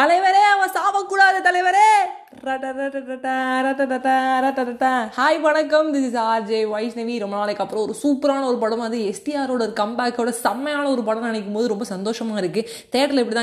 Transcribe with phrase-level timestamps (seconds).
[0.00, 1.88] தலைவரே அவன் சாவக்கூடாது தலைவரே.
[5.16, 9.62] ஹாய் வணக்கம் திஸ் இஸ் ஆர்ஜே வைஷ்ணவி ரொம்ப நாளைக்கு அப்புறம் ஒரு சூப்பரான ஒரு படம் அது எஸ்டிஆரோட
[9.62, 13.36] ஒரு கம்பேக்கோட செம்மையான ஒரு படம் நினைக்கும் போது ரொம்ப சந்தோஷமாக இருக்குது தேட்டரில் இப்படி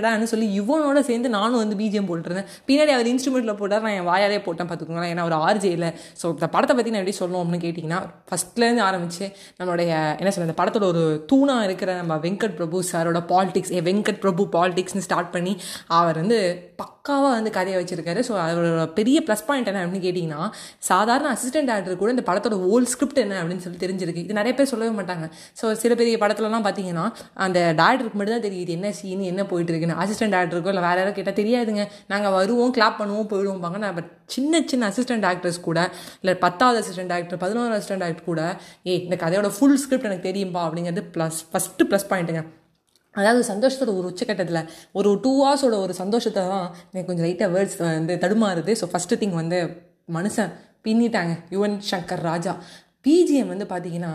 [0.00, 4.40] தாங்க சொல்லி இவனோட சேர்ந்து நானும் வந்து பிஜிஎம் போட்டுருந்தேன் பின்னாடி அவர் இன்ஸ்ட்ருமெண்ட்டில் போட்டார் நான் என் வாயாலே
[4.44, 8.00] போட்டேன் பார்த்துக்கோங்களேன் ஏன்னா ஒரு ஆர்ஜே இல்லை ஸோ இந்த படத்தை பற்றி நான் எப்படி சொல்லணும் அப்படின்னு கேட்டிங்கன்னா
[8.28, 9.24] ஃபஸ்ட்லேருந்து ஆரம்பிச்சு
[9.60, 14.20] நம்மளுடைய என்ன சொல்ல இந்த படத்தோட ஒரு தூணாக இருக்கிற நம்ம வெங்கட் பிரபு சாரோட பாலிடிக்ஸ் ஏ வெங்கட்
[14.20, 15.54] பிரபு பாலிடிக்ஸ்னு ஸ்டார்ட் பண்ணி
[15.86, 16.40] அவர் வந்து
[16.80, 18.20] பக்காவாக வந்து கதையை வச்சிருக்காரு.
[18.28, 20.40] ஸோ அவரோட பெரிய ப்ளஸ் பாயிண்ட் என்ன அப்படின்னு கேட்டிங்கன்னா
[20.90, 24.24] சாதாரண அசிஸ்டன்ட் ஆக்டர் கூட இந்த படத்தோட ஹோல் ஸ்கிரிப்ட் என்ன அப்படின்னு சொல்லி தெரிஞ்சிருக்கு.
[24.26, 25.26] இது நிறைய பேர் சொல்லவே மாட்டாங்க.
[25.60, 27.06] ஸோ சில பெரிய படத்துலலாம் பார்த்தீங்கன்னா
[27.46, 29.98] அந்த டேரக்டருக்கு மட்டும் தான் தெரியுது என்ன சீன் என்ன போயிட்டு இருக்குன்னு.
[30.04, 31.84] அசிஸ்டன்ட் ஆக்டருக்கோ இல்லை வேறு யாரும் கேட்டால் தெரியாதுங்க.
[32.14, 35.78] நாங்கள் வருவோம் கிளாப் பண்ணுவோம் போயிடுவோம் பாங்க நான் பட் சின்ன சின்ன அசிஸ்டன்ட் ஆக்டர்ஸ் கூட
[36.22, 38.42] இல்லை பத்தாவது அசிஸ்டன்ட் ஆக்டர் பதினோரு அசிஸ்டன்ட் ஆக்டர் கூட
[38.90, 42.42] ஏ இந்த கதையோட ஃபுல் ஸ்கிரிப்ட் எனக்கு தெரியும்பா அப்படிங்கிறது ப்ளஸ் ஃபஸ்ட்டு ப்ளஸ் பாயிண்ட்டுங்க
[43.18, 48.16] அதாவது சந்தோஷத்தோட ஒரு உச்சக்கட்டத்தில் ஒரு டூ ஹவர்ஸோட ஒரு சந்தோஷத்தை தான் எனக்கு கொஞ்சம் லைட்டாக வேர்ட்ஸ் வந்து
[48.24, 48.74] தடுமாறுது.
[48.80, 49.58] ஸோ ஃபஸ்ட்டு திங் வந்து
[50.16, 50.52] மனுஷன்
[50.84, 51.32] பின்னிட்டாங்க.
[51.50, 52.52] யுவன் சங்கர் ராஜா.
[53.06, 54.12] பிஜிஎம் வந்து பார்த்தீங்கன்னா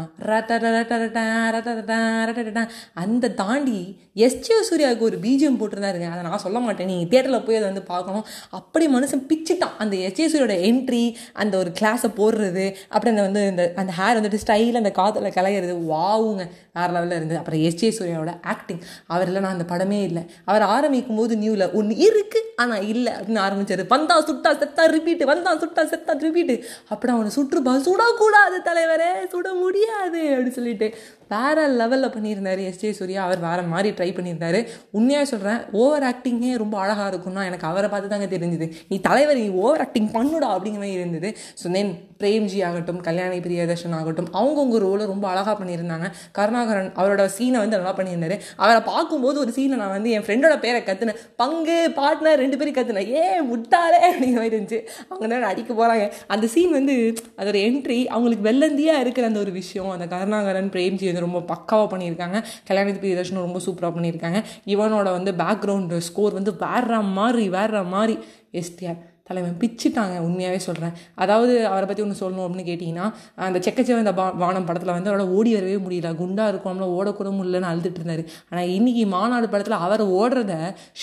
[3.03, 3.79] அந்த தாண்டி
[4.25, 6.09] எஸ்டிஓ சூர்யாவுக்கு ஒரு பிஜிஎம் போட்டிருந்தாருங்க.
[6.11, 6.89] அதை நான் சொல்ல மாட்டேன்.
[6.91, 8.25] நீங்கள் தேட்டரில் போய் அதை வந்து பார்க்கணும்.
[8.59, 9.73] அப்படி மனுஷன் பிச்சுட்டான்.
[9.83, 11.01] அந்த எஸ்டிஓ சூரியோட என்ட்ரி
[11.33, 15.75] அந்த ஒரு கிளாஸை போடுறது அப்புறம் அந்த வந்து இந்த அந்த ஹேர் வந்துட்டு ஸ்டைல் அந்த காதில் கலையிறது
[15.93, 16.45] வாவுங்க.
[16.77, 18.81] வேறு லெவலில் இருந்தது அப்புறம் எஸ்ஜே சூர்யாவோட ஆக்டிங்
[19.13, 20.23] அவர் இல்லைனா அந்த படமே இல்லை.
[20.49, 23.83] அவர் ஆரம்பிக்கும் போது நியூவில் ஒன்று இருக்குது ஆனால் இல்லை அப்படின்னு ஆரம்பிச்சாரு.
[23.93, 26.57] வந்தா சுட்டா செத்தா ரிப்பீட்டு வந்தா சுட்டா செத்தா ரிப்பீட்டு.
[26.93, 30.95] அப்புறம் அவனை சுற்றுப்பா சுடக்கூடாது தலைவரே சுட முடியாது அப்படின்னு சொல்லிட்டு.
[31.33, 33.21] வேற லெவலில் பண்ணியிருந்தாரு எஸ்ஜே சூர்யா.
[33.27, 34.59] அவர் வேற மாதிரி ட்ரை பண்ணியிருந்தாரு.
[34.97, 38.67] உண்மையாக சொல்கிறேன் ஓவர் ஆக்டிங்கே ரொம்ப அழகாக இருக்கும்னா எனக்கு அவரை பார்த்து தாங்க தெரிஞ்சுது.
[38.91, 41.31] நீ தலைவர் நீ ஓவர் ஆக்டிங் பண்ணுடா அப்படிங்கிற மாதிரி இருந்தது.
[41.61, 46.07] ஸோ தென் பிரேம்ஜி ஆகட்டும் கல்யாணி பிரியதர்ஷன் ஆகட்டும் அவங்கவுங்க ரோலை ரொம்ப அழகாக பண்ணியிருந்தாங்க.
[46.37, 48.35] கருணாகரன் அவரோட சீனை வந்து நல்லா பண்ணியிருந்தாரு.
[48.63, 53.09] அவரை பார்க்கும்போது ஒரு சீனை நான் வந்து என் ஃப்ரெண்டோட பேரை கற்றுனேன் பங்கு பார்ட்னர் ரெண்டு பேரும் கத்துனேன்.
[53.17, 54.79] ஏ முட்டாளே அப்படிங்கிற மாதிரி இருந்துச்சு.
[55.09, 56.95] அவங்க தான் அடிக்க போகிறாங்க அந்த சீன் வந்து
[57.41, 59.91] அதோட என்ட்ரி அவங்களுக்கு வெள்ளந்தியாக இருக்கிற அந்த ஒரு விஷயம்.
[59.95, 62.37] அந்த கருணாகரன் பிரேம்ஜி இது ரொம்ப பக்காவாக பண்ணியிருக்காங்க.
[62.69, 64.39] கல்யாணத்து பிரியதர்ஷனும் ரொம்ப சூப்பராக பண்ணியிருக்காங்க.
[64.75, 68.15] இவனோட வந்து பேக்ரவுண்டு ஸ்கோர் வந்து வேற மாதிரி வேற மாதிரி.
[68.61, 70.91] எஸ்டிஆர் தலைவன் பிச்சுட்டாங்க உண்மையாகவே சொல்கிறேன்
[71.23, 73.05] அதாவது அவரை பற்றி ஒன்று சொல்லணும் அப்படின்னு கேட்டிங்கன்னா
[73.45, 76.09] அந்த செக்கச்சவ இந்த பா வானம் படத்தில் வந்து அவரோட ஓடி வரவே முடியல.
[76.19, 78.23] குண்டாக இருக்கும் அவங்கள ஓடக்கூட முடியலன்னு அழுதுட்டு இருந்தார்.
[78.51, 80.53] ஆனால் இன்றைக்கி மாநாடு படத்தில் அவர் ஓடுறத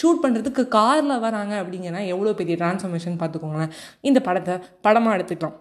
[0.00, 3.74] ஷூட் பண்ணுறதுக்கு காரில் வராங்க அப்படிங்கன்னா எவ்வளோ பெரிய டிரான்ஸ்ஃபர்மேஷன் பார்த்துக்கோங்களேன்.
[4.10, 4.56] இந்த படத்தை
[4.88, 5.58] படமாக எடுத்துக்கலாம்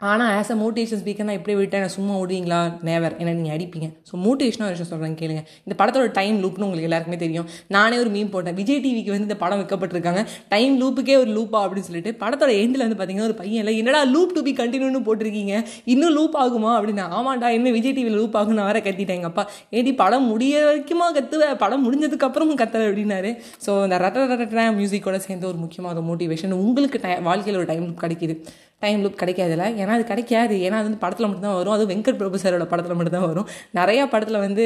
[0.00, 2.58] ஆனால் ஆஸ் அ மோட்டிவேஷன் ஸ்பீக்கர் நான் இப்படி விட்டேன் சும்மா ஓடுவீங்களா
[2.88, 3.86] நேவர் என்ன நீங்கள் அடிப்பீங்க.
[4.08, 5.42] ஸோ மோட்டிவேஷனாக ஒரு விஷயம் சொல்கிறேன் கேளுங்க.
[5.66, 7.46] இந்த படத்தோட டைம் லூப்னு உங்களுக்கு எல்லாருக்குமே தெரியும்.
[7.76, 8.56] நானே ஒரு மீன் போட்டேன்.
[8.58, 10.22] விஜய் டிவிக்கு வந்து இந்த படம் வைக்கப்பட்டிருக்காங்க.
[10.52, 14.34] டைம் லூப்புக்கே ஒரு லூப்பா அப்படின்னு சொல்லிட்டு படத்தோட எண்டில் வந்து பார்த்தீங்கன்னா ஒரு பையன் இல்லை என்னடா லூப்
[14.36, 15.54] டு பி கண்டினியூன்னு போட்டிருக்கீங்க?
[15.94, 16.72] இன்னும் லூப் ஆகுமா?
[16.80, 19.46] அப்படின்னு ஆமாண்டா என்ன விஜய் டிவியில் லூப் ஆகும் நான் வேற கத்திட்டேன் எங்கள் அப்பா.
[19.80, 23.32] ஏடி படம் முடிய வரைக்குமா கத்துவேன் படம் முடிஞ்சதுக்கு அப்புறமும் கத்துற அப்படின்னாரு.
[23.66, 27.88] ஸோ இந்த ரட்ட ரத்த மியூசிக்கோட சேர்ந்து ஒரு முக்கியமான ஒரு மோட்டிவேஷன் உங்களுக்கு டை வாழ்க்கையில் ஒரு டைம்
[28.04, 28.36] கிடைக்கிது.
[28.82, 30.54] டைம் லூப் கிடைக்காதுல ஏன்னா அது கிடைக்காது.
[30.66, 31.74] ஏன்னா அது வந்து படத்தில் மட்டும்தான் வரும்.
[31.76, 33.46] அது வெங்கட் பிரபு சாரோட படத்தில் மட்டும்தான் வரும்.
[33.78, 34.64] நிறையா படத்தில் வந்து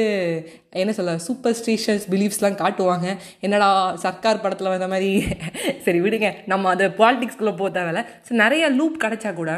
[0.81, 3.07] என்ன சொல்ல சூப்பர் ஸ்டீஷியஸ் பிலீஃப்ஸ்லாம் காட்டுவாங்க.
[3.45, 3.69] என்னடா
[4.03, 5.11] சர்க்கார் படத்தில் வந்த மாதிரி.
[5.85, 6.29] சரி விடுங்க.
[6.53, 8.03] நம்ம அந்த பாலிட்டிக்ஸ்குள்ளே போக தேவையில்ல.
[8.27, 9.53] ஸோ நிறையா லூப் கிடைச்சா கூட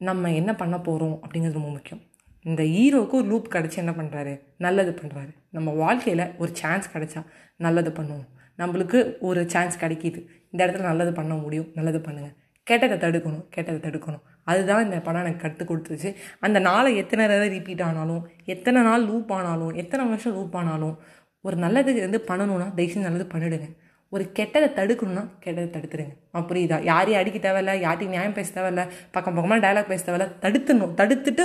[0.00, 2.02] நம்ம என்ன பண்ண போகிறோம் அப்படிங்கிறது ரொம்ப முக்கியம்.
[2.44, 4.32] இந்த ஹீரோவுக்கு ஒரு லூப் கிடச்சி என்ன பண்ணுறாரு
[4.66, 7.22] நல்லது பண்ணுறாரு நம்ம வாழ்க்கையில் ஒரு சான்ஸ் கிடைச்சா
[7.66, 8.26] நல்லது பண்ணுவோம்.
[8.58, 8.98] நம்மளுக்கு
[9.28, 10.20] ஒரு சான்ஸ் கிடைக்கிது.
[10.52, 11.70] இந்த இடத்துல நல்லது பண்ண முடியும்.
[11.78, 12.34] நல்லது பண்ணுங்கள்
[12.70, 14.22] கெட்டதை தடுக்கணும் கெட்டதை தடுக்கணும்.
[14.50, 16.10] அதுதான் இந்த படம் எனக்கு கற்றுக் கொடுத்துச்சு.
[16.40, 20.96] அந்த நாளை எத்தனை தடவை ரிப்பீட் ஆனாலும் எத்தனை நாள் லூப் ஆனாலும் எத்தனை வருஷம் லூப் ஆனாலும்
[21.42, 23.68] ஒரு நல்லது வந்து பண்ணணும்னா தயவுசெய்து நல்லது பண்ணிவிடுங்க
[24.08, 26.14] ஒரு கெட்டதை தடுக்கணும்னா கெட்டதை தடுத்துருங்க
[26.50, 26.76] புரியுதா?
[26.82, 30.94] யாரையும் அடிக்க தேவையில்ல யார்ட்டையும் நியாயம் பேச தேவையில்ல பக்கம் பக்கமாக டைலாக் பேச தேவையில்ல தடுத்துடணும்.
[31.00, 31.44] தடுத்துட்டு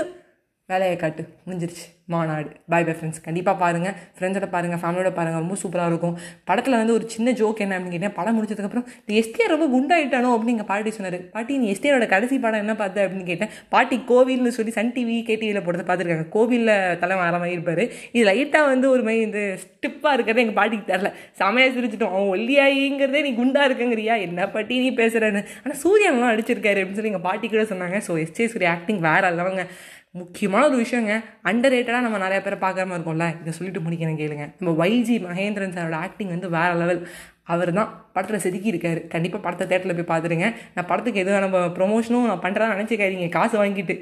[0.69, 1.23] வேலையை காட்டு.
[1.45, 1.85] முடிஞ்சிருச்சு.
[2.13, 2.49] மாநாடு.
[2.71, 6.15] பாய் பை ஃப்ரெண்ட்ஸ் கண்டிப்பாக பாருங்கள் ஃப்ரெண்ட்ஸோட பாருங்கள் ஃபேமிலியோட பாருங்கள் ரொம்ப சூப்பராக இருக்கும்.
[6.49, 10.53] படத்தில் வந்து ஒரு சின்ன ஜோக் என்ன அப்படின்னு கேட்டேன் படம் முடிச்சதுக்கப்புறம் நீ எஸ்டிஆர் ரொம்ப குண்டாயிட்டானோ அப்படின்னு
[10.55, 11.17] எங்கள் பாட்டி சொன்னார்.
[11.35, 13.51] பாட்டி நீ எஸ்டிஆரோட கடைசி படம் என்ன பார்த்த அப்படின்னு கேட்டேன்.
[13.75, 16.27] பாட்டி கோவில்னு சொல்லி சன் டிவி கேடிவியில் போடுறது பார்த்துருக்காங்க.
[16.35, 16.73] கோவிலில்
[17.03, 17.83] தலை வர மாதிரி இருப்பார்.
[18.15, 21.11] இது லைட்டாக வந்து ஒரு மாதிரி இந்த ஸ்டிப்பாக இருக்கிறது எங்கள் பாட்டிக்கு தெரில
[21.41, 22.13] செமையாக சிரிச்சிட்டோம்.
[22.15, 24.17] அவன் ஒல்லியாயிங்கிறதே நீ குண்டா இருக்குங்கிறியா?
[24.27, 27.99] என்ன பாட்டி நீ பேசுகிறேன்னு ஆனால் சூரியன்லாம் அடிச்சிருக்காரு அப்படின்னு சொல்லி எங்கள் பாட்டி கூட சொன்னாங்க.
[28.09, 29.63] ஸோ எஸ்டே சூரிய ஆக்டிங் வேறு அல்லவங்க
[30.11, 31.13] முக்கியமான ஒரு விஷயங்க.
[31.43, 33.39] அண்டர் ரேட்டடாக நம்ம நிறைய பேரை பார்க்குற மாதிரி இருக்கோம்ல.
[33.41, 34.45] இதை சொல்லிட்டு முடிக்கிறேன் கேளுங்க.
[34.59, 37.07] நம்ம வைஜி மகேந்திரன் சாரோட ஆக்டிங் வந்து வேறு லெவல்
[37.43, 40.55] அவர் தான் படத்தில் செதுக்கி இருக்காரு கண்டிப்பாக படத்தை தேட்டரில் போய் பார்த்துருங்க.
[40.75, 43.29] நான் படத்துக்கு எதுவும் நம்ம ப்ரொமோஷனும் நான் பண்ணுறதா நினச்சிக்காதீங்க.
[43.29, 43.95] காசு வாங்கிட்டு.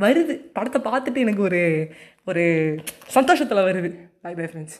[0.00, 0.34] வருது.
[0.56, 1.62] படத்தை பார்த்துட்டு எனக்கு ஒரு
[2.24, 2.44] ஒரு
[3.06, 3.90] சந்தோஷத்தில் வருது.
[4.22, 4.78] By bye friends